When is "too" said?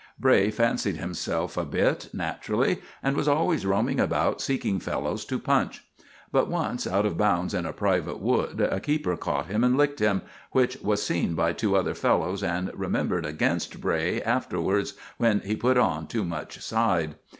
16.07-16.25